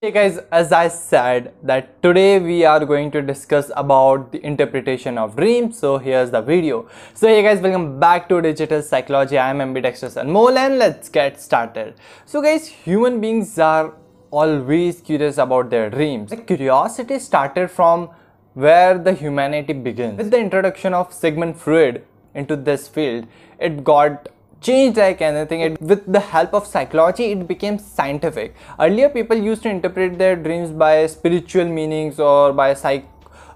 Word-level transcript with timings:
Hey 0.00 0.12
guys, 0.12 0.38
as 0.52 0.70
I 0.70 0.86
said 0.86 1.54
that 1.64 2.00
today 2.04 2.38
we 2.38 2.64
are 2.64 2.84
going 2.84 3.10
to 3.10 3.20
discuss 3.20 3.72
about 3.74 4.30
the 4.30 4.40
interpretation 4.46 5.18
of 5.18 5.34
dreams. 5.34 5.76
So 5.76 5.98
here's 5.98 6.30
the 6.30 6.40
video. 6.40 6.88
So 7.14 7.26
hey 7.26 7.42
guys, 7.42 7.60
welcome 7.60 7.98
back 7.98 8.28
to 8.28 8.40
Digital 8.40 8.80
Psychology. 8.80 9.36
I 9.36 9.50
am 9.50 9.60
Ambidextrous 9.60 10.14
Anmol 10.14 10.56
and 10.56 10.78
let's 10.78 11.08
get 11.08 11.40
started. 11.40 11.94
So 12.26 12.40
guys, 12.40 12.68
human 12.68 13.20
beings 13.20 13.58
are 13.58 13.92
always 14.30 15.00
curious 15.00 15.36
about 15.36 15.68
their 15.70 15.90
dreams. 15.90 16.30
The 16.30 16.36
curiosity 16.36 17.18
started 17.18 17.68
from 17.68 18.10
where 18.54 18.98
the 18.98 19.14
humanity 19.14 19.72
begins. 19.72 20.18
With 20.18 20.30
the 20.30 20.38
introduction 20.38 20.94
of 20.94 21.12
Sigmund 21.12 21.56
Freud 21.60 22.04
into 22.36 22.54
this 22.54 22.86
field, 22.86 23.26
it 23.58 23.82
got 23.82 24.28
changed 24.60 24.98
like 24.98 25.20
anything 25.20 25.60
it, 25.60 25.80
with 25.80 26.10
the 26.12 26.20
help 26.20 26.54
of 26.54 26.66
psychology 26.66 27.32
it 27.32 27.46
became 27.46 27.78
scientific. 27.78 28.54
Earlier 28.80 29.08
people 29.08 29.36
used 29.36 29.62
to 29.62 29.68
interpret 29.68 30.18
their 30.18 30.36
dreams 30.36 30.70
by 30.70 31.06
spiritual 31.06 31.66
meanings 31.66 32.18
or 32.18 32.52
by 32.52 32.74
psych 32.74 33.06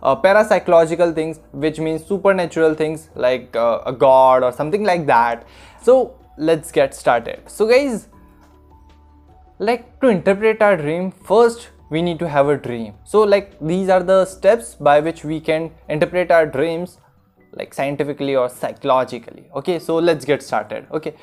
uh, 0.02 0.16
parapsychological 0.16 1.14
things 1.14 1.40
which 1.52 1.78
means 1.78 2.04
supernatural 2.04 2.74
things 2.74 3.08
like 3.14 3.54
uh, 3.56 3.80
a 3.86 3.92
god 3.92 4.42
or 4.42 4.52
something 4.52 4.84
like 4.84 5.06
that. 5.06 5.46
So 5.82 6.16
let's 6.36 6.72
get 6.72 6.94
started. 6.94 7.42
So 7.46 7.66
guys 7.66 8.08
like 9.58 10.00
to 10.00 10.08
interpret 10.08 10.60
our 10.60 10.76
dream 10.76 11.12
first 11.12 11.68
we 11.90 12.00
need 12.00 12.18
to 12.18 12.28
have 12.28 12.48
a 12.48 12.56
dream. 12.56 12.94
So 13.04 13.22
like 13.22 13.58
these 13.60 13.88
are 13.88 14.02
the 14.02 14.24
steps 14.24 14.74
by 14.74 15.00
which 15.00 15.24
we 15.24 15.40
can 15.40 15.70
interpret 15.88 16.30
our 16.30 16.46
dreams 16.46 16.98
like 17.52 17.74
scientifically 17.74 18.34
or 18.36 18.48
psychologically. 18.48 19.46
Okay 19.54 19.78
so 19.78 19.96
let's 19.96 20.24
get 20.24 20.42
started. 20.42 20.86
Okay 20.92 21.14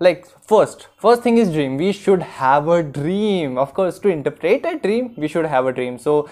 like 0.00 0.26
first 0.46 0.88
first 0.98 1.22
thing 1.22 1.38
is 1.38 1.52
dream. 1.52 1.76
We 1.76 1.92
should 1.92 2.22
have 2.22 2.68
a 2.68 2.82
dream. 2.82 3.58
Of 3.58 3.74
course 3.74 3.98
to 4.00 4.08
interpret 4.08 4.64
a 4.64 4.78
dream 4.78 5.14
we 5.16 5.28
should 5.28 5.46
have 5.46 5.66
a 5.66 5.72
dream. 5.72 5.98
So 5.98 6.28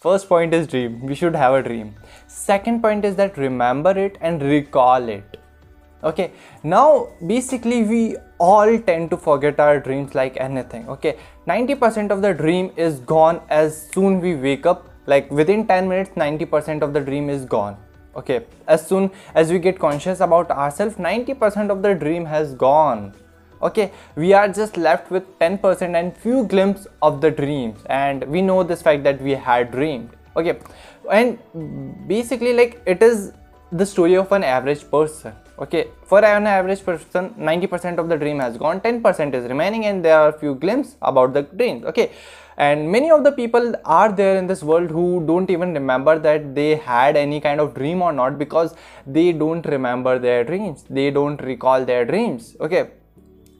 first 0.00 0.28
point 0.28 0.54
is 0.54 0.66
dream. 0.66 1.06
We 1.06 1.14
should 1.14 1.36
have 1.36 1.54
a 1.54 1.62
dream. 1.62 1.94
Second 2.26 2.82
point 2.82 3.04
is 3.04 3.16
that 3.16 3.36
remember 3.36 3.96
it 3.98 4.18
and 4.20 4.42
recall 4.42 5.08
it. 5.08 5.38
Okay 6.02 6.32
now 6.62 7.08
basically 7.26 7.82
we 7.82 8.16
all 8.38 8.78
tend 8.78 9.10
to 9.10 9.16
forget 9.16 9.60
our 9.60 9.78
dreams 9.80 10.14
like 10.14 10.36
anything. 10.38 10.88
Okay 10.88 11.16
90% 11.46 12.10
of 12.10 12.22
the 12.22 12.32
dream 12.32 12.72
is 12.76 13.00
gone 13.00 13.40
as 13.48 13.90
soon 13.92 14.20
we 14.20 14.34
wake 14.34 14.66
up. 14.66 14.90
Like 15.06 15.30
within 15.30 15.66
10 15.66 15.86
minutes 15.86 16.10
90% 16.16 16.80
of 16.80 16.94
the 16.94 17.00
dream 17.00 17.28
is 17.28 17.44
gone 17.44 17.76
okay 18.16 18.44
as 18.66 18.86
soon 18.86 19.10
as 19.34 19.50
we 19.50 19.58
get 19.58 19.78
conscious 19.78 20.20
about 20.20 20.50
ourselves 20.50 20.96
90% 20.96 21.70
of 21.70 21.82
the 21.82 21.94
dream 21.94 22.24
has 22.24 22.54
gone. 22.54 23.14
Okay 23.62 23.92
we 24.16 24.32
are 24.32 24.48
just 24.48 24.76
left 24.76 25.10
with 25.10 25.38
10% 25.38 25.94
and 26.00 26.16
few 26.16 26.44
glimpses 26.46 26.86
of 27.02 27.20
the 27.20 27.30
dreams. 27.30 27.80
And 27.86 28.24
we 28.24 28.42
know 28.42 28.62
this 28.62 28.82
fact 28.82 29.04
that 29.04 29.20
we 29.20 29.32
had 29.32 29.70
dreamed. 29.70 30.10
Okay 30.36 30.58
and 31.10 31.38
basically 32.08 32.52
like 32.52 32.82
it 32.86 33.02
is 33.02 33.32
the 33.72 33.86
story 33.86 34.16
of 34.16 34.30
an 34.32 34.44
average 34.44 34.88
person. 34.90 35.32
Okay 35.58 35.88
for 36.04 36.24
an 36.24 36.46
average 36.46 36.84
person 36.84 37.30
90% 37.38 37.98
of 37.98 38.08
the 38.08 38.16
dream 38.16 38.40
has 38.40 38.56
gone 38.56 38.80
10% 38.80 39.34
is 39.34 39.44
remaining 39.48 39.86
and 39.86 40.04
there 40.04 40.18
are 40.18 40.32
few 40.32 40.54
glimpses 40.56 40.96
about 41.00 41.32
the 41.32 41.42
dreams 41.42 41.84
okay 41.84 42.10
and 42.56 42.90
many 42.90 43.10
of 43.10 43.24
the 43.24 43.32
people 43.32 43.74
are 43.84 44.12
there 44.12 44.36
in 44.36 44.46
this 44.46 44.62
world 44.62 44.90
who 44.90 45.24
don't 45.26 45.50
even 45.50 45.74
remember 45.74 46.18
that 46.18 46.54
they 46.54 46.76
had 46.76 47.16
any 47.16 47.40
kind 47.40 47.60
of 47.60 47.74
dream 47.74 48.02
or 48.02 48.12
not 48.12 48.38
because 48.38 48.74
they 49.06 49.32
don't 49.32 49.66
remember 49.66 50.18
their 50.18 50.44
dreams. 50.44 50.84
They 50.88 51.10
don't 51.10 51.40
recall 51.42 51.84
their 51.84 52.04
dreams. 52.04 52.56
Okay. 52.60 52.90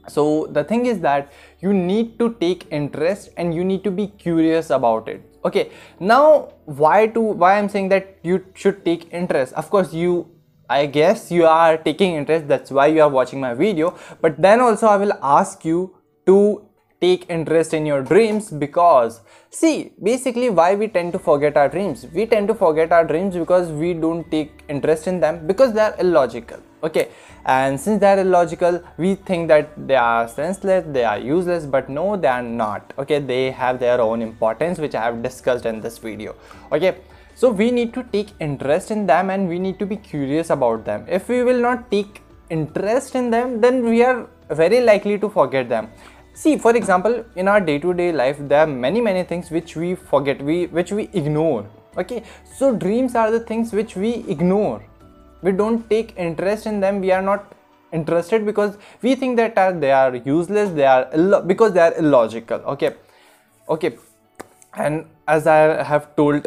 So 0.06 0.46
the 0.50 0.62
thing 0.62 0.86
is 0.86 1.00
that 1.00 1.32
you 1.60 1.72
need 1.72 2.18
to 2.18 2.34
take 2.34 2.66
interest 2.70 3.30
and 3.36 3.54
you 3.54 3.64
need 3.64 3.82
to 3.84 3.90
be 3.90 4.08
curious 4.08 4.70
about 4.70 5.08
it. 5.08 5.22
Okay. 5.44 5.70
Now 5.98 6.52
why 6.66 7.06
to 7.08 7.20
why 7.20 7.58
i'm 7.58 7.68
saying 7.68 7.88
that 7.88 8.18
you 8.22 8.44
should 8.54 8.84
take 8.84 9.12
interest? 9.12 9.54
Of 9.54 9.70
course 9.70 9.92
you 9.92 10.30
I 10.68 10.86
guess 10.86 11.30
you 11.30 11.46
are 11.46 11.76
taking 11.76 12.14
interest. 12.14 12.48
That's 12.48 12.70
why 12.70 12.86
you 12.86 13.02
are 13.02 13.08
watching 13.08 13.40
my 13.40 13.54
video. 13.54 13.96
But 14.20 14.40
then 14.40 14.60
also 14.60 14.86
I 14.86 14.96
will 14.96 15.12
ask 15.22 15.64
you 15.64 15.96
to 16.26 16.66
take 17.04 17.24
interest 17.36 17.74
in 17.78 17.86
your 17.90 18.02
dreams 18.10 18.50
because 18.64 19.20
see 19.60 19.74
basically 20.10 20.50
why 20.58 20.68
we 20.82 20.86
tend 20.96 21.12
to 21.16 21.20
forget 21.30 21.56
our 21.56 21.68
dreams? 21.68 22.06
We 22.18 22.26
tend 22.26 22.48
to 22.48 22.54
forget 22.54 22.92
our 22.92 23.04
dreams 23.12 23.36
because 23.36 23.68
we 23.82 23.94
don't 23.94 24.30
take 24.30 24.52
interest 24.68 25.06
in 25.06 25.20
them 25.20 25.46
because 25.46 25.72
they 25.74 25.84
are 25.88 25.94
illogical 25.98 26.60
okay? 26.82 27.08
And 27.46 27.80
since 27.80 28.00
they 28.00 28.10
are 28.12 28.20
illogical 28.20 28.82
we 28.96 29.14
think 29.30 29.48
that 29.48 29.70
they 29.88 29.96
are 29.96 30.28
senseless 30.28 30.84
they 30.96 31.04
are 31.12 31.18
useless 31.18 31.66
but 31.66 31.88
no 31.88 32.06
they 32.16 32.32
are 32.36 32.42
not 32.42 32.92
okay? 32.98 33.18
They 33.18 33.50
have 33.62 33.80
their 33.80 34.00
own 34.00 34.22
importance 34.22 34.78
which 34.78 34.94
i 34.94 35.04
have 35.08 35.22
discussed 35.22 35.66
in 35.66 35.80
this 35.80 35.98
video 35.98 36.36
okay? 36.72 36.96
So 37.34 37.50
we 37.50 37.70
need 37.78 37.92
to 37.94 38.04
take 38.12 38.28
interest 38.48 38.90
in 38.90 39.06
them 39.06 39.30
and 39.30 39.48
we 39.48 39.58
need 39.58 39.78
to 39.80 39.86
be 39.86 39.96
curious 39.96 40.50
about 40.50 40.84
them. 40.84 41.04
If 41.08 41.28
we 41.28 41.42
will 41.42 41.60
not 41.60 41.90
take 41.90 42.22
interest 42.48 43.14
in 43.20 43.30
them 43.30 43.60
then 43.60 43.82
we 43.90 44.02
are 44.08 44.28
very 44.50 44.80
likely 44.80 45.18
to 45.18 45.28
forget 45.28 45.68
them 45.68 45.88
see 46.34 46.58
for 46.58 46.74
example 46.76 47.24
in 47.36 47.48
our 47.48 47.60
day-to-day 47.60 48.10
-day 48.10 48.16
life 48.22 48.38
there 48.50 48.60
are 48.64 48.72
many 48.86 49.00
many 49.08 49.22
things 49.30 49.50
which 49.56 49.76
we 49.82 49.90
forget 50.12 50.42
we 50.50 50.56
which 50.78 50.92
we 50.98 51.08
ignore 51.20 51.64
okay? 52.02 52.22
So 52.58 52.74
dreams 52.84 53.14
are 53.14 53.30
the 53.30 53.40
things 53.40 53.72
which 53.72 53.96
we 53.96 54.24
ignore. 54.28 54.82
We 55.42 55.52
don't 55.52 55.88
take 55.90 56.14
interest 56.16 56.66
in 56.66 56.80
them. 56.80 57.00
We 57.00 57.12
are 57.12 57.22
not 57.22 57.52
interested 57.92 58.44
because 58.44 58.76
we 59.02 59.14
think 59.14 59.36
that 59.36 59.56
uh, 59.56 59.70
they 59.72 59.92
are 59.92 60.16
useless 60.16 60.70
they 60.70 60.86
are 60.86 61.42
because 61.52 61.72
they 61.72 61.84
are 61.88 61.94
illogical 62.04 62.58
okay? 62.74 62.94
Okay 63.68 63.96
and 64.76 65.06
as 65.28 65.46
i 65.46 65.58
have 65.90 66.06
told 66.16 66.46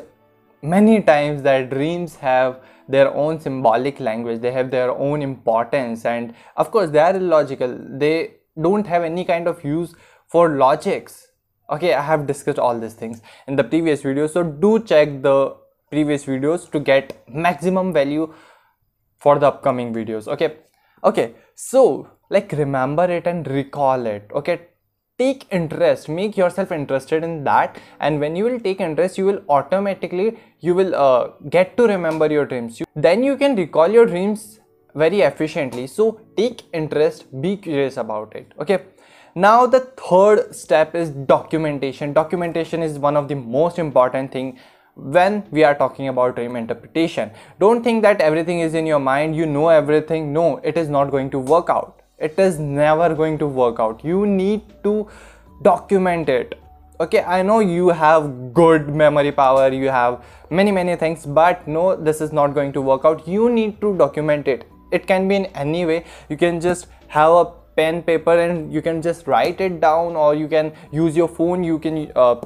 many 0.61 1.01
times 1.01 1.41
that 1.43 1.69
dreams 1.69 2.15
have 2.15 2.59
their 2.89 3.13
own 3.13 3.39
symbolic 3.39 3.99
language. 3.99 4.41
They 4.41 4.51
have 4.51 4.71
their 4.71 4.91
own 4.91 5.21
importance 5.21 6.05
and 6.05 6.33
of 6.55 6.71
course 6.71 6.89
they 6.89 6.99
are 6.99 7.15
illogical. 7.15 7.77
They 7.79 8.35
don't 8.61 8.87
have 8.87 9.03
any 9.03 9.25
kind 9.25 9.47
of 9.47 9.63
use 9.63 9.93
for 10.27 10.49
logics. 10.49 11.27
Okay 11.69 11.93
i 11.93 12.01
have 12.01 12.25
discussed 12.27 12.59
all 12.59 12.79
these 12.79 12.93
things 12.93 13.21
in 13.47 13.55
the 13.55 13.63
previous 13.63 14.01
video. 14.01 14.27
So 14.27 14.43
do 14.43 14.79
check 14.83 15.21
the 15.21 15.55
previous 15.89 16.25
videos 16.25 16.69
to 16.71 16.79
get 16.79 17.23
maximum 17.27 17.93
value 17.93 18.33
for 19.17 19.39
the 19.39 19.47
upcoming 19.47 19.93
videos. 19.93 20.27
Okay 20.27 20.57
okay. 21.03 21.33
So 21.55 22.09
like 22.29 22.51
remember 22.51 23.05
it 23.05 23.27
and 23.27 23.47
recall 23.47 24.05
it. 24.05 24.29
Okay 24.33 24.61
take 25.17 25.47
interest. 25.51 26.07
Make 26.07 26.37
yourself 26.37 26.71
interested 26.71 27.23
in 27.23 27.43
that. 27.45 27.79
And 27.99 28.19
when 28.19 28.35
you 28.35 28.43
will 28.43 28.59
take 28.59 28.79
interest 28.79 29.17
you 29.17 29.25
will 29.25 29.41
automatically 29.49 30.37
you 30.59 30.75
will 30.75 30.95
uh, 30.95 31.29
get 31.49 31.75
to 31.77 31.87
remember 31.87 32.31
your 32.31 32.45
dreams. 32.45 32.79
You, 32.79 32.85
then 32.95 33.23
you 33.23 33.35
can 33.37 33.55
recall 33.55 33.89
your 33.89 34.05
dreams 34.05 34.59
very 35.03 35.21
efficiently. 35.21 35.87
So 35.87 36.19
take 36.35 36.63
interest 36.73 37.25
be 37.41 37.55
curious 37.57 37.97
about 37.97 38.35
it. 38.35 38.53
Okay. 38.59 38.79
Now 39.35 39.67
the 39.67 39.81
third 40.03 40.55
step 40.55 40.95
is 40.95 41.11
documentation. 41.11 42.13
Documentation 42.13 42.81
is 42.81 42.97
one 42.97 43.15
of 43.15 43.27
the 43.27 43.35
most 43.35 43.77
important 43.77 44.31
thing 44.31 44.57
when 44.95 45.43
we 45.51 45.63
are 45.63 45.75
talking 45.75 46.07
about 46.07 46.35
dream 46.35 46.55
interpretation. 46.55 47.29
Don't 47.59 47.83
think 47.83 48.01
that 48.01 48.19
everything 48.19 48.61
is 48.61 48.73
in 48.73 48.87
your 48.87 48.99
mind. 48.99 49.35
You 49.35 49.45
know 49.45 49.67
everything. 49.69 50.31
No 50.33 50.57
it 50.63 50.77
is 50.77 50.89
not 50.89 51.11
going 51.11 51.29
to 51.31 51.39
work 51.39 51.69
out. 51.69 52.01
It 52.17 52.39
is 52.39 52.57
never 52.57 53.13
going 53.13 53.37
to 53.43 53.47
work 53.47 53.79
out. 53.79 54.03
You 54.03 54.25
need 54.25 54.63
to 54.83 55.07
document 55.61 56.29
it. 56.29 56.59
Okay. 56.99 57.21
I 57.23 57.43
know 57.43 57.59
you 57.59 57.89
have 57.89 58.31
good 58.55 58.89
memory 59.03 59.31
power. 59.31 59.67
You 59.71 59.89
have 59.89 60.23
many 60.49 60.71
many 60.71 60.95
things 60.95 61.27
but 61.27 61.67
no 61.67 61.85
this 62.09 62.21
is 62.21 62.33
not 62.33 62.57
going 62.57 62.73
to 62.79 62.81
work 62.89 63.05
out. 63.05 63.27
You 63.27 63.51
need 63.59 63.79
to 63.81 63.95
document 63.97 64.47
it 64.47 64.65
it 64.91 65.07
can 65.07 65.27
be 65.27 65.35
in 65.35 65.45
any 65.47 65.85
way. 65.85 66.05
You 66.29 66.37
can 66.37 66.59
just 66.59 66.87
have 67.07 67.31
a 67.31 67.45
pen 67.75 68.01
paper 68.03 68.37
and 68.39 68.73
you 68.73 68.81
can 68.81 69.01
just 69.01 69.27
write 69.27 69.61
it 69.61 69.79
down 69.79 70.15
or 70.15 70.35
you 70.35 70.47
can 70.47 70.73
use 70.91 71.15
your 71.15 71.27
phone. 71.27 71.63
You 71.63 71.79
can 71.79 72.11
uh, 72.15 72.41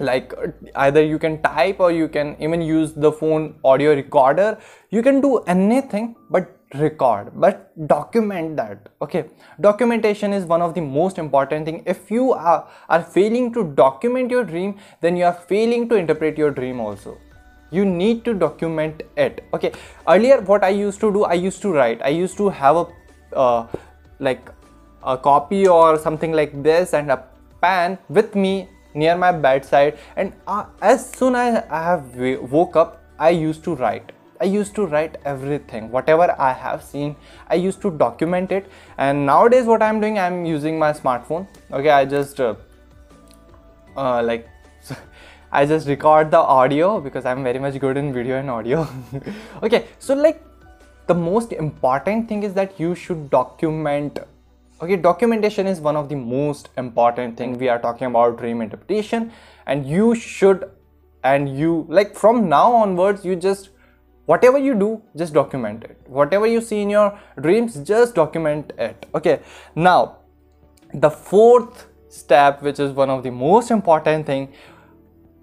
like 0.00 0.32
either 0.76 1.02
you 1.02 1.18
can 1.18 1.40
type 1.42 1.80
or 1.80 1.90
you 1.92 2.08
can 2.08 2.36
even 2.40 2.60
use 2.60 2.92
the 2.92 3.12
phone 3.12 3.54
audio 3.64 3.94
recorder. 3.94 4.58
You 4.90 5.02
can 5.02 5.20
do 5.20 5.38
anything 5.56 6.16
but 6.30 6.54
record 6.74 7.30
but 7.34 7.72
document 7.88 8.56
that 8.56 8.90
okay? 9.00 9.24
Documentation 9.60 10.34
is 10.34 10.44
one 10.44 10.60
of 10.60 10.74
the 10.74 10.80
most 10.80 11.18
important 11.18 11.64
thing. 11.64 11.82
If 11.86 12.10
you 12.10 12.32
are, 12.32 12.68
are 12.88 13.02
failing 13.02 13.52
to 13.54 13.72
document 13.72 14.30
your 14.30 14.44
dream 14.44 14.76
then 15.00 15.16
you 15.16 15.24
are 15.24 15.32
failing 15.32 15.88
to 15.88 15.94
interpret 15.94 16.36
your 16.36 16.50
dream 16.50 16.80
also 16.80 17.16
you 17.70 17.84
need 17.84 18.24
to 18.24 18.34
document 18.34 19.02
it. 19.16 19.44
Okay 19.54 19.72
earlier 20.08 20.40
what 20.40 20.64
i 20.64 20.68
used 20.68 21.00
to 21.00 21.12
do 21.12 21.24
i 21.24 21.34
used 21.34 21.62
to 21.62 21.72
write. 21.72 22.00
I 22.02 22.08
used 22.08 22.36
to 22.38 22.48
have 22.48 22.76
a 22.76 22.86
uh, 23.34 23.66
like 24.18 24.50
a 25.02 25.16
copy 25.16 25.66
or 25.68 25.98
something 25.98 26.32
like 26.32 26.62
this 26.62 26.94
and 26.94 27.10
a 27.10 27.24
pen 27.60 27.98
with 28.08 28.34
me 28.34 28.68
near 28.94 29.16
my 29.16 29.32
bedside. 29.32 29.98
And 30.16 30.32
uh, 30.46 30.64
as 30.80 31.10
soon 31.10 31.34
as 31.34 31.64
i 31.70 31.82
have 31.82 32.16
woke 32.50 32.76
up 32.76 33.02
i 33.18 33.30
used 33.30 33.64
to 33.64 33.74
write. 33.74 34.12
I 34.40 34.44
used 34.44 34.76
to 34.76 34.86
write 34.86 35.16
everything 35.24 35.90
whatever 35.90 36.34
i 36.38 36.52
have 36.52 36.82
seen. 36.82 37.16
I 37.48 37.56
used 37.56 37.82
to 37.82 37.90
document 37.90 38.52
it. 38.52 38.66
And 38.96 39.26
nowadays 39.26 39.66
what 39.66 39.82
i'm 39.82 40.00
doing 40.00 40.18
i'm 40.18 40.44
using 40.46 40.78
my 40.78 40.92
smartphone. 40.92 41.46
Okay 41.72 41.90
i 41.90 42.04
just 42.04 42.40
uh, 42.40 42.54
uh, 43.96 44.22
like 44.22 44.48
I 45.50 45.64
just 45.64 45.88
record 45.88 46.30
the 46.30 46.38
audio 46.38 47.00
because 47.00 47.24
I'm 47.24 47.42
very 47.42 47.58
much 47.58 47.78
good 47.80 47.96
in 47.96 48.12
video 48.12 48.38
and 48.38 48.50
audio. 48.50 48.86
okay, 49.62 49.86
so 49.98 50.14
like 50.14 50.42
the 51.06 51.14
most 51.14 51.52
important 51.52 52.28
thing 52.28 52.42
is 52.42 52.52
that 52.54 52.78
you 52.78 52.94
should 52.94 53.30
document. 53.30 54.18
Okay, 54.82 54.96
documentation 54.96 55.66
is 55.66 55.80
one 55.80 55.96
of 55.96 56.10
the 56.10 56.14
most 56.14 56.68
important 56.76 57.38
thing. 57.38 57.56
We 57.58 57.68
are 57.68 57.78
talking 57.78 58.06
about 58.06 58.38
dream 58.38 58.60
interpretation, 58.60 59.32
and 59.66 59.86
you 59.86 60.14
should, 60.14 60.70
and 61.24 61.58
you 61.58 61.86
like 61.88 62.14
from 62.14 62.48
now 62.48 62.72
onwards, 62.72 63.24
you 63.24 63.34
just 63.34 63.70
whatever 64.26 64.58
you 64.58 64.74
do, 64.74 65.02
just 65.16 65.32
document 65.32 65.84
it. 65.84 65.98
Whatever 66.06 66.46
you 66.46 66.60
see 66.60 66.82
in 66.82 66.90
your 66.90 67.18
dreams, 67.40 67.76
just 67.76 68.14
document 68.14 68.72
it. 68.76 69.06
Okay, 69.14 69.40
now 69.74 70.18
the 70.92 71.10
fourth 71.10 71.86
step, 72.10 72.62
which 72.62 72.78
is 72.78 72.92
one 72.92 73.08
of 73.08 73.22
the 73.22 73.30
most 73.30 73.70
important 73.70 74.26
thing 74.26 74.52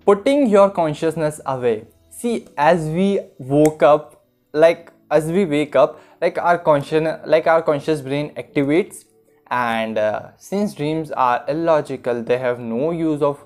putting 0.05 0.47
your 0.47 0.69
consciousness 0.69 1.41
away. 1.45 1.85
See 2.09 2.47
as 2.57 2.85
we 2.85 3.21
woke 3.39 3.83
up 3.83 4.23
like 4.53 4.91
as 5.11 5.25
we 5.25 5.45
wake 5.45 5.75
up 5.75 5.99
like 6.21 6.37
our 6.37 6.57
conscious 6.57 7.19
like 7.25 7.47
our 7.47 7.61
conscious 7.61 8.01
brain 8.01 8.33
activates. 8.35 9.05
And 9.51 9.97
uh, 9.97 10.31
since 10.37 10.73
dreams 10.73 11.11
are 11.11 11.43
illogical 11.47 12.23
they 12.23 12.37
have 12.37 12.59
no 12.59 12.91
use 12.91 13.21
of 13.21 13.43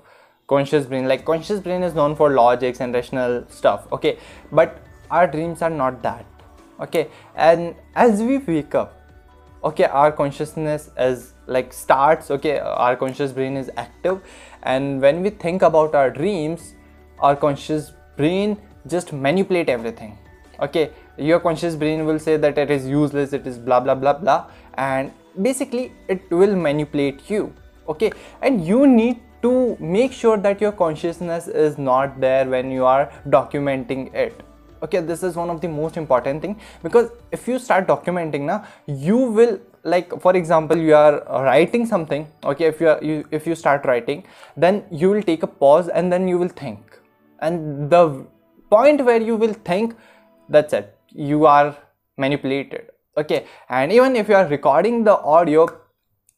conscious 0.48 0.86
brain. 0.86 1.08
Like 1.08 1.24
conscious 1.24 1.60
brain 1.60 1.82
is 1.82 1.94
known 1.94 2.16
for 2.16 2.30
logics 2.30 2.80
and 2.80 2.94
rational 2.94 3.44
stuff 3.48 3.90
okay? 3.92 4.18
But 4.52 4.78
our 5.10 5.26
dreams 5.26 5.62
are 5.62 5.70
not 5.70 6.02
that 6.02 6.26
okay? 6.80 7.08
And 7.34 7.74
as 7.94 8.22
we 8.22 8.38
wake 8.38 8.74
up 8.74 8.99
okay 9.62 9.84
our 9.84 10.10
consciousness 10.10 10.90
is 10.98 11.34
like 11.46 11.72
starts 11.72 12.30
okay 12.30 12.58
our 12.58 12.96
conscious 12.96 13.32
brain 13.32 13.56
is 13.56 13.70
active. 13.76 14.20
And 14.62 15.00
when 15.00 15.22
we 15.22 15.30
think 15.30 15.62
about 15.62 15.94
our 15.94 16.10
dreams 16.10 16.74
our 17.18 17.36
conscious 17.36 17.92
brain 18.16 18.56
just 18.86 19.12
manipulate 19.12 19.68
everything. 19.68 20.18
Okay 20.60 20.90
your 21.18 21.40
conscious 21.40 21.74
brain 21.76 22.06
will 22.06 22.18
say 22.18 22.36
that 22.36 22.58
it 22.58 22.70
is 22.70 22.86
useless 22.86 23.32
it 23.32 23.46
is 23.46 23.58
blah 23.58 23.80
blah 23.80 23.94
blah 23.94 24.14
blah. 24.14 24.46
And 24.74 25.12
basically 25.40 25.92
it 26.08 26.30
will 26.30 26.56
manipulate 26.56 27.28
you 27.28 27.52
okay? 27.88 28.12
And 28.42 28.66
you 28.66 28.86
need 28.86 29.20
to 29.42 29.76
make 29.80 30.12
sure 30.12 30.36
that 30.36 30.60
your 30.60 30.72
consciousness 30.72 31.48
is 31.48 31.78
not 31.78 32.20
there 32.20 32.46
when 32.46 32.70
you 32.70 32.84
are 32.84 33.10
documenting 33.28 34.14
it 34.14 34.42
okay 34.82 35.00
this 35.00 35.22
is 35.22 35.36
one 35.36 35.50
of 35.50 35.60
the 35.60 35.68
most 35.68 35.96
important 35.96 36.42
thing 36.42 36.58
because 36.82 37.10
if 37.30 37.46
you 37.48 37.58
start 37.58 37.86
documenting 37.86 38.42
now 38.42 38.64
you 38.86 39.16
will 39.16 39.58
like 39.82 40.20
for 40.20 40.36
example 40.36 40.76
you 40.76 40.94
are 40.94 41.22
writing 41.44 41.86
something 41.86 42.26
okay 42.44 42.66
if 42.66 42.80
you 42.80 42.88
are 42.88 42.98
you 43.02 43.24
if 43.30 43.46
you 43.46 43.54
start 43.54 43.84
writing 43.84 44.24
then 44.56 44.84
you 44.90 45.10
will 45.10 45.22
take 45.22 45.42
a 45.42 45.46
pause 45.46 45.88
and 45.88 46.12
then 46.12 46.28
you 46.28 46.38
will 46.38 46.48
think. 46.48 46.98
And 47.40 47.88
the 47.88 48.26
point 48.70 49.02
where 49.04 49.20
you 49.20 49.36
will 49.36 49.54
think 49.54 49.96
that's 50.48 50.74
it. 50.74 50.96
You 51.08 51.46
are 51.46 51.76
manipulated 52.18 52.90
okay. 53.16 53.46
And 53.68 53.92
even 53.92 54.16
if 54.16 54.28
you 54.28 54.34
are 54.34 54.46
recording 54.46 55.04
the 55.04 55.18
audio 55.18 55.68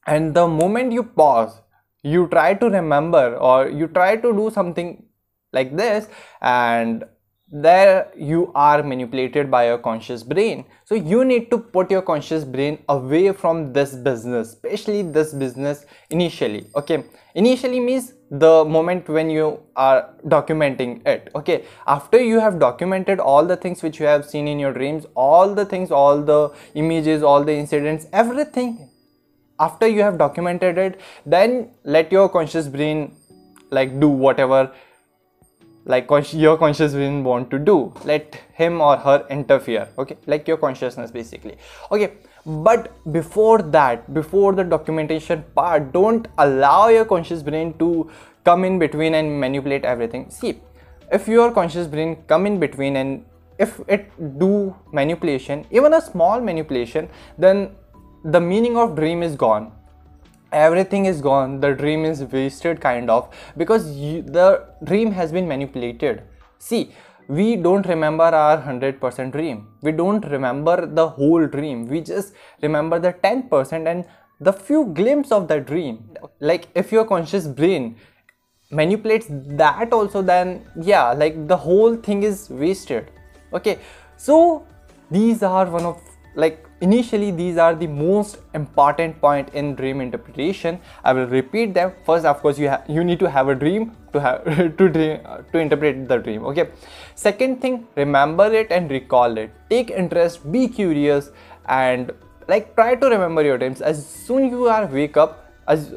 and 0.06 0.34
the 0.34 0.46
moment 0.46 0.92
you 0.92 1.02
pause 1.02 1.60
you 2.02 2.26
try 2.28 2.52
to 2.54 2.68
remember 2.68 3.36
or 3.36 3.68
you 3.68 3.86
try 3.86 4.16
to 4.16 4.32
do 4.32 4.50
something 4.50 5.04
like 5.52 5.76
this 5.76 6.08
and 6.40 7.04
there 7.52 8.10
you 8.16 8.50
are 8.54 8.82
manipulated 8.82 9.50
by 9.50 9.66
your 9.66 9.76
conscious 9.76 10.22
brain. 10.22 10.64
So 10.86 10.94
you 10.94 11.22
need 11.22 11.50
to 11.50 11.58
put 11.58 11.90
your 11.90 12.00
conscious 12.00 12.44
brain 12.44 12.82
away 12.88 13.32
from 13.32 13.74
this 13.74 13.94
business 13.94 14.48
especially 14.48 15.02
this 15.02 15.34
business 15.34 15.84
initially 16.08 16.66
okay? 16.74 17.04
Initially 17.34 17.78
means 17.78 18.14
the 18.30 18.64
moment 18.64 19.06
when 19.08 19.28
you 19.28 19.60
are 19.76 20.14
documenting 20.26 21.06
it 21.06 21.30
okay? 21.34 21.64
After 21.86 22.18
you 22.22 22.40
have 22.40 22.58
documented 22.58 23.20
all 23.20 23.44
the 23.44 23.56
things 23.56 23.82
which 23.82 24.00
you 24.00 24.06
have 24.06 24.24
seen 24.24 24.48
in 24.48 24.58
your 24.58 24.72
dreams 24.72 25.04
all 25.14 25.54
the 25.54 25.66
things 25.66 25.90
all 25.90 26.22
the 26.22 26.50
images 26.74 27.22
all 27.22 27.44
the 27.44 27.52
incidents 27.52 28.06
everything 28.14 28.88
after 29.60 29.86
you 29.86 30.00
have 30.00 30.16
documented 30.16 30.78
it 30.78 31.00
then 31.26 31.70
let 31.84 32.10
your 32.10 32.30
conscious 32.30 32.66
brain 32.66 33.14
like 33.70 34.00
do 34.00 34.08
whatever 34.08 34.72
like 35.84 36.08
your 36.32 36.56
conscious 36.56 36.92
brain 36.92 37.24
want 37.24 37.50
to 37.50 37.58
do. 37.58 37.92
Let 38.04 38.34
him 38.54 38.80
or 38.80 38.96
her 38.96 39.26
interfere 39.30 39.88
okay? 39.98 40.16
Like 40.26 40.46
your 40.46 40.56
consciousness 40.56 41.10
basically. 41.10 41.56
Okay 41.90 42.12
but 42.44 42.90
before 43.12 43.62
that 43.62 44.12
before 44.12 44.52
the 44.52 44.64
documentation 44.64 45.44
part 45.54 45.92
don't 45.92 46.26
allow 46.38 46.88
your 46.88 47.04
conscious 47.04 47.42
brain 47.42 47.72
to 47.78 48.10
come 48.44 48.64
in 48.64 48.78
between 48.78 49.14
and 49.14 49.40
manipulate 49.40 49.84
everything. 49.84 50.28
See 50.30 50.60
if 51.12 51.28
your 51.28 51.52
conscious 51.52 51.86
brain 51.86 52.16
come 52.26 52.46
in 52.46 52.58
between 52.58 52.96
and 52.96 53.24
if 53.58 53.80
it 53.86 54.10
do 54.38 54.74
manipulation 54.92 55.64
even 55.70 55.94
a 55.94 56.00
small 56.00 56.40
manipulation 56.40 57.08
then 57.38 57.70
the 58.24 58.40
meaning 58.40 58.76
of 58.76 58.96
dream 58.96 59.22
is 59.22 59.36
gone 59.36 59.72
everything 60.52 61.06
is 61.06 61.20
gone. 61.20 61.60
The 61.60 61.74
dream 61.74 62.04
is 62.04 62.22
wasted 62.24 62.80
kind 62.80 63.10
of 63.10 63.28
because 63.56 63.90
you, 63.96 64.22
the 64.22 64.66
dream 64.84 65.12
has 65.12 65.32
been 65.32 65.48
manipulated. 65.48 66.22
See 66.58 66.92
we 67.28 67.56
don't 67.56 67.86
remember 67.86 68.24
our 68.24 68.60
100% 68.60 69.32
dream. 69.32 69.68
We 69.80 69.92
don't 69.92 70.24
remember 70.26 70.86
the 70.86 71.08
whole 71.08 71.46
dream. 71.46 71.86
We 71.86 72.00
just 72.00 72.34
remember 72.60 72.98
the 72.98 73.12
10% 73.12 73.86
and 73.86 74.04
the 74.40 74.52
few 74.52 74.86
glimpse 74.86 75.30
of 75.30 75.48
the 75.48 75.60
dream. 75.60 76.16
Like 76.40 76.68
if 76.74 76.92
your 76.92 77.04
conscious 77.04 77.46
brain 77.46 77.96
manipulates 78.70 79.26
that 79.30 79.92
also 79.92 80.22
then 80.22 80.64
yeah 80.80 81.12
like 81.12 81.46
the 81.46 81.56
whole 81.56 81.96
thing 81.96 82.22
is 82.22 82.48
wasted. 82.50 83.10
Okay 83.52 83.78
so 84.16 84.66
these 85.10 85.42
are 85.42 85.66
one 85.66 85.84
of 85.84 86.00
like 86.34 86.66
initially 86.82 87.30
these 87.30 87.58
are 87.64 87.74
the 87.74 87.86
most 87.86 88.38
important 88.54 89.20
point 89.20 89.48
in 89.54 89.74
dream 89.74 90.00
interpretation. 90.00 90.80
I 91.04 91.12
will 91.12 91.26
repeat 91.26 91.74
them. 91.74 91.92
First 92.04 92.26
of 92.26 92.40
course 92.42 92.58
you 92.58 92.72
you 92.88 93.04
need 93.04 93.20
to 93.20 93.30
have 93.36 93.48
a 93.48 93.54
dream 93.54 93.92
to 94.12 94.20
have 94.20 94.44
to 94.80 94.88
dream 94.96 95.28
to 95.52 95.58
interpret 95.66 96.08
the 96.08 96.18
dream 96.26 96.44
okay? 96.52 96.68
Second 97.14 97.60
thing 97.62 97.86
remember 98.02 98.48
it 98.62 98.72
and 98.78 98.90
recall 98.90 99.38
it. 99.44 99.54
Take 99.70 99.90
interest 99.90 100.50
be 100.56 100.66
curious 100.68 101.30
and 101.66 102.12
like 102.48 102.74
try 102.74 102.94
to 102.94 103.12
remember 103.16 103.44
your 103.50 103.58
dreams. 103.58 103.80
As 103.80 104.04
soon 104.06 104.48
you 104.50 104.66
are 104.76 104.86
wake 104.86 105.16
up 105.16 105.38
as 105.68 105.94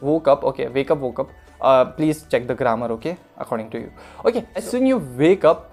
woke 0.00 0.28
up 0.28 0.44
okay 0.52 0.68
wake 0.68 0.90
up 0.90 0.98
woke 0.98 1.18
up 1.18 1.30
uh, 1.60 1.84
please 1.96 2.24
check 2.30 2.46
the 2.46 2.54
grammar 2.54 2.92
okay 2.98 3.16
according 3.38 3.68
to 3.70 3.80
you. 3.80 3.92
Okay 4.24 4.46
as 4.54 4.70
soon 4.70 4.84
as 4.84 4.94
you 4.94 4.98
wake 5.24 5.44
up 5.44 5.66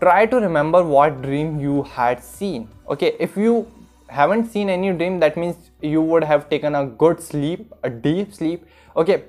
try 0.00 0.26
to 0.26 0.36
remember 0.36 0.84
what 0.84 1.22
dream 1.22 1.58
you 1.58 1.82
had 1.94 2.22
seen 2.22 2.68
okay? 2.90 3.16
If 3.18 3.36
you 3.36 3.66
haven't 4.18 4.50
seen 4.54 4.70
any 4.70 4.92
dream 4.92 5.20
that 5.20 5.36
means 5.36 5.70
you 5.80 6.02
would 6.10 6.24
have 6.32 6.48
taken 6.48 6.74
a 6.74 6.84
good 6.86 7.22
sleep 7.22 7.72
a 7.82 7.90
deep 7.90 8.34
sleep. 8.34 8.66
Okay 8.96 9.24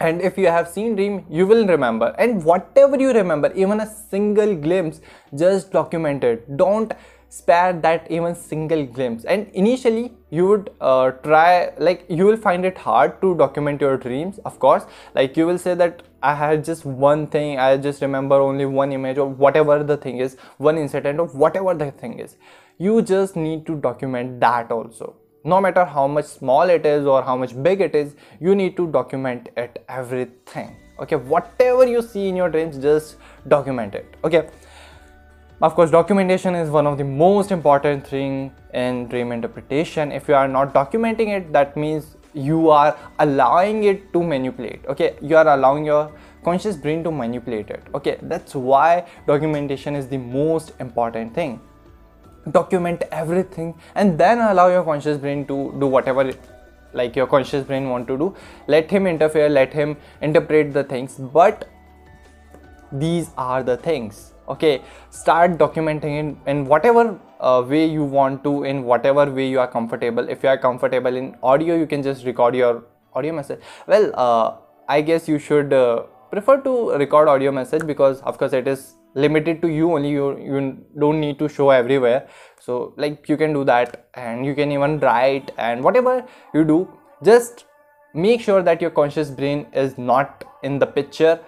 and 0.00 0.20
if 0.20 0.38
you 0.38 0.46
have 0.46 0.68
seen 0.68 0.96
dream 0.96 1.24
you 1.28 1.46
will 1.46 1.66
remember. 1.66 2.14
And 2.18 2.44
whatever 2.44 2.98
you 2.98 3.12
remember 3.12 3.52
even 3.54 3.80
a 3.80 3.86
single 3.86 4.54
glimpse 4.54 5.00
just 5.34 5.72
document 5.72 6.24
it. 6.24 6.56
Don't 6.56 6.92
spare 7.30 7.72
that 7.74 8.10
even 8.10 8.34
single 8.34 8.86
glimpse. 8.86 9.24
And 9.24 9.48
initially 9.52 10.12
you 10.30 10.46
would 10.48 10.70
uh, 10.80 11.10
try 11.28 11.72
like 11.78 12.04
you 12.08 12.24
will 12.26 12.36
find 12.36 12.64
it 12.64 12.78
hard 12.78 13.20
to 13.20 13.34
document 13.36 13.80
your 13.80 13.96
dreams 13.96 14.38
of 14.44 14.58
course. 14.58 14.84
Like 15.14 15.36
you 15.36 15.46
will 15.46 15.58
say 15.58 15.74
that 15.74 16.02
i 16.22 16.34
had 16.34 16.64
just 16.64 16.84
one 16.84 17.26
thing 17.26 17.58
i 17.64 17.76
just 17.76 18.02
remember 18.02 18.36
only 18.36 18.64
one 18.66 18.92
image 18.92 19.18
or 19.18 19.26
whatever 19.42 19.82
the 19.84 19.96
thing 19.96 20.18
is 20.18 20.36
one 20.56 20.76
incident 20.76 21.20
of 21.20 21.34
whatever 21.34 21.74
the 21.74 21.90
thing 21.92 22.18
is 22.18 22.34
you 22.78 23.02
just 23.02 23.34
need 23.34 23.66
to 23.66 23.74
document 23.74 24.38
that 24.40 24.70
also. 24.70 25.16
No 25.44 25.60
matter 25.60 25.84
how 25.84 26.06
much 26.06 26.26
small 26.26 26.62
it 26.70 26.86
is 26.86 27.06
or 27.06 27.22
how 27.22 27.36
much 27.36 27.60
big 27.60 27.80
it 27.80 27.94
is 27.94 28.14
you 28.40 28.54
need 28.54 28.76
to 28.76 28.86
document 28.86 29.48
it 29.56 29.84
everything. 29.88 30.76
Okay 31.00 31.16
whatever 31.16 31.86
you 31.86 32.02
see 32.02 32.28
in 32.28 32.36
your 32.36 32.48
dreams 32.48 32.78
just 32.78 33.16
document 33.48 33.94
it. 33.96 34.16
Okay. 34.22 34.48
Of 35.60 35.74
course 35.74 35.90
documentation 35.90 36.54
is 36.54 36.70
one 36.70 36.86
of 36.86 36.98
the 36.98 37.04
most 37.04 37.50
important 37.50 38.06
thing 38.06 38.52
in 38.72 39.08
dream 39.08 39.32
interpretation. 39.32 40.12
If 40.12 40.28
you 40.28 40.34
are 40.34 40.46
not 40.46 40.72
documenting 40.72 41.36
it 41.36 41.52
that 41.52 41.76
means 41.76 42.16
you 42.32 42.70
are 42.70 42.96
allowing 43.18 43.82
it 43.84 44.12
to 44.12 44.22
manipulate. 44.22 44.86
Okay 44.86 45.16
you 45.20 45.36
are 45.36 45.48
allowing 45.48 45.84
your 45.84 46.12
conscious 46.44 46.76
brain 46.76 47.02
to 47.02 47.10
manipulate 47.10 47.70
it. 47.70 47.82
Okay 47.92 48.18
that's 48.22 48.54
why 48.54 49.04
documentation 49.26 49.96
is 49.96 50.06
the 50.06 50.18
most 50.18 50.74
important 50.78 51.34
thing 51.34 51.60
document 52.52 53.02
everything 53.10 53.74
and 53.94 54.18
then 54.18 54.38
allow 54.38 54.68
your 54.68 54.84
conscious 54.84 55.18
brain 55.18 55.46
to 55.46 55.74
do 55.80 55.86
whatever 55.86 56.32
like 56.92 57.14
your 57.14 57.26
conscious 57.26 57.64
brain 57.64 57.88
want 57.90 58.08
to 58.08 58.16
do. 58.16 58.34
Let 58.66 58.90
him 58.90 59.06
interfere 59.06 59.48
let 59.48 59.72
him 59.72 59.96
interpret 60.20 60.72
the 60.72 60.84
things 60.84 61.16
but 61.16 61.68
these 62.92 63.30
are 63.36 63.62
the 63.62 63.76
things 63.76 64.32
okay? 64.48 64.82
Start 65.10 65.58
documenting 65.58 66.18
in, 66.18 66.40
in 66.46 66.64
whatever 66.64 67.18
uh, 67.40 67.62
way 67.66 67.84
you 67.84 68.02
want 68.02 68.42
to 68.44 68.64
in 68.64 68.84
whatever 68.84 69.30
way 69.30 69.48
you 69.48 69.60
are 69.60 69.68
comfortable. 69.68 70.28
If 70.28 70.42
you 70.42 70.48
are 70.48 70.58
comfortable 70.58 71.14
in 71.14 71.36
audio 71.42 71.76
you 71.76 71.86
can 71.86 72.02
just 72.02 72.24
record 72.24 72.54
your 72.54 72.84
audio 73.14 73.32
message. 73.32 73.60
Well 73.86 74.12
uh, 74.14 74.56
i 74.88 75.00
guess 75.02 75.28
you 75.28 75.38
should 75.38 75.72
uh, 75.72 76.02
prefer 76.30 76.60
to 76.66 76.92
record 77.02 77.28
audio 77.28 77.52
message 77.52 77.86
because 77.86 78.22
of 78.22 78.38
course 78.38 78.52
it 78.52 78.66
is 78.66 78.94
limited 79.14 79.60
to 79.62 79.68
you 79.68 79.92
only 79.92 80.10
you 80.10 80.38
you 80.38 80.76
don't 80.98 81.20
need 81.20 81.38
to 81.38 81.48
show 81.48 81.70
everywhere. 81.70 82.28
So 82.60 82.94
like 82.96 83.28
you 83.28 83.36
can 83.36 83.52
do 83.52 83.64
that 83.64 84.08
and 84.14 84.44
you 84.44 84.54
can 84.54 84.72
even 84.72 84.98
write 85.00 85.50
and 85.56 85.82
whatever 85.82 86.24
you 86.54 86.64
do 86.64 86.88
just 87.24 87.64
make 88.14 88.40
sure 88.40 88.62
that 88.62 88.80
your 88.80 88.90
conscious 88.90 89.30
brain 89.30 89.66
is 89.72 89.96
not 89.98 90.44
in 90.62 90.78
the 90.78 90.86
picture. 90.86 91.40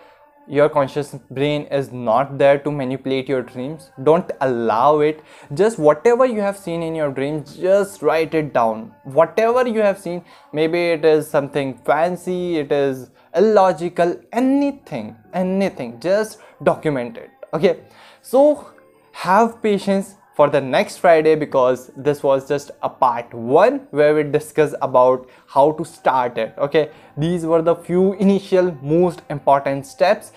Your 0.48 0.68
conscious 0.68 1.14
brain 1.30 1.66
is 1.66 1.92
not 1.92 2.36
there 2.38 2.58
to 2.58 2.70
manipulate 2.72 3.28
your 3.28 3.42
dreams. 3.42 3.90
Don't 4.02 4.32
allow 4.40 4.98
it. 4.98 5.22
Just 5.54 5.78
whatever 5.78 6.26
you 6.26 6.40
have 6.40 6.56
seen 6.56 6.82
in 6.82 6.96
your 6.96 7.12
dreams 7.12 7.56
just 7.56 8.02
write 8.02 8.34
it 8.34 8.52
down. 8.52 8.92
Whatever 9.04 9.68
you 9.68 9.80
have 9.80 9.98
seen 9.98 10.24
maybe 10.52 10.86
it 10.90 11.04
is 11.04 11.28
something 11.28 11.78
fancy 11.84 12.58
it 12.58 12.72
is 12.72 13.10
illogical 13.36 14.20
anything 14.32 15.16
anything 15.32 16.00
just 16.00 16.40
document 16.64 17.16
it 17.16 17.39
okay 17.52 17.80
so 18.22 18.66
have 19.12 19.62
patience 19.62 20.14
for 20.40 20.48
the 20.48 20.60
next 20.60 20.98
Friday 20.98 21.34
because 21.34 21.90
this 21.96 22.22
was 22.22 22.48
just 22.48 22.70
a 22.82 22.88
part 22.88 23.32
one 23.34 23.80
where 23.90 24.14
we 24.14 24.22
discuss 24.22 24.74
about 24.80 25.28
how 25.46 25.72
to 25.72 25.84
start 25.84 26.38
it. 26.38 26.54
Okay, 26.56 26.90
these 27.16 27.44
were 27.44 27.60
the 27.60 27.74
few 27.74 28.14
initial 28.14 28.74
most 28.80 29.20
important 29.28 29.84
steps 29.84 30.32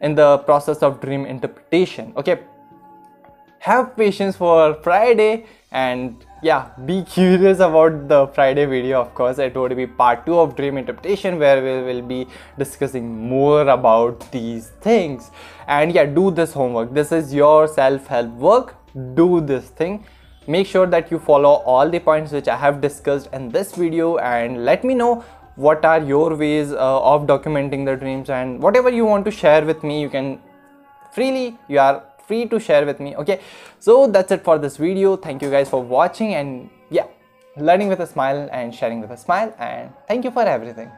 in 0.00 0.14
the 0.14 0.38
process 0.50 0.82
of 0.82 1.00
dream 1.00 1.26
interpretation. 1.26 2.12
Okay, 2.16 2.38
have 3.66 3.96
patience 3.96 4.36
for 4.36 4.74
Friday 4.82 5.44
and 5.72 6.24
yeah, 6.42 6.70
be 6.84 7.02
curious 7.02 7.58
about 7.58 8.08
the 8.08 8.26
Friday 8.28 8.64
video. 8.64 9.00
Of 9.00 9.14
course, 9.14 9.38
it 9.38 9.56
would 9.56 9.76
be 9.76 9.86
part 9.86 10.24
two 10.24 10.38
of 10.38 10.54
dream 10.56 10.78
interpretation 10.78 11.38
where 11.38 11.62
we 11.62 11.82
will 11.86 12.02
be 12.02 12.26
discussing 12.58 13.28
more 13.28 13.62
about 13.68 14.30
these 14.30 14.68
things. 14.80 15.30
And 15.66 15.92
yeah, 15.92 16.04
do 16.04 16.30
this 16.30 16.52
homework. 16.52 16.94
This 16.94 17.10
is 17.10 17.34
your 17.34 17.66
self 17.66 18.06
help 18.06 18.30
work 18.50 18.76
do 19.14 19.40
this 19.40 19.68
thing 19.68 20.04
make 20.48 20.66
sure 20.66 20.86
that 20.86 21.10
you 21.10 21.18
follow 21.18 21.54
all 21.72 21.90
the 21.90 21.98
points 21.98 22.32
which 22.32 22.48
I 22.48 22.56
have 22.56 22.80
discussed 22.80 23.28
in 23.32 23.48
this 23.50 23.74
video 23.74 24.16
and 24.18 24.64
let 24.64 24.84
me 24.84 24.94
know 24.94 25.24
what 25.56 25.84
are 25.84 26.00
your 26.00 26.34
ways 26.36 26.72
uh, 26.72 27.00
of 27.12 27.26
documenting 27.26 27.84
the 27.84 27.96
dreams 27.96 28.30
and 28.30 28.62
whatever 28.62 28.90
you 28.90 29.04
want 29.04 29.24
to 29.24 29.30
share 29.30 29.64
with 29.64 29.82
me 29.82 30.00
you 30.00 30.08
can 30.08 30.40
freely 31.12 31.58
you 31.68 31.78
are 31.78 32.04
free 32.26 32.46
to 32.46 32.58
share 32.58 32.84
with 32.86 33.00
me 33.00 33.16
okay? 33.16 33.40
So 33.78 34.06
that's 34.06 34.32
it 34.32 34.42
for 34.44 34.58
this 34.58 34.76
video. 34.76 35.16
Thank 35.16 35.42
you 35.42 35.50
guys 35.50 35.68
for 35.68 35.82
watching 35.82 36.34
and 36.34 36.70
yeah 36.90 37.06
learning 37.56 37.88
with 37.88 38.00
a 38.00 38.06
smile 38.06 38.48
and 38.52 38.74
sharing 38.74 39.00
with 39.00 39.10
a 39.10 39.16
smile 39.16 39.54
and 39.58 39.90
thank 40.08 40.24
you 40.24 40.30
for 40.30 40.42
everything. 40.42 40.90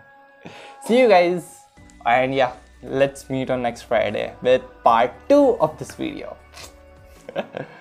See 0.85 0.99
you 0.99 1.09
guys 1.09 1.59
and 2.07 2.35
yeah 2.35 2.53
let's 2.83 3.29
meet 3.29 3.51
on 3.51 3.63
next 3.63 3.83
friday 3.83 4.33
with 4.41 4.63
part 4.85 5.13
two 5.29 5.57
of 5.61 5.77
this 5.79 5.95
video 5.95 6.37